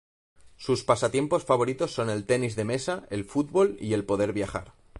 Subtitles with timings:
[0.57, 4.73] Sus pasatiempos favoritos son el tenis de mesa, el fútbol y el poder viajar.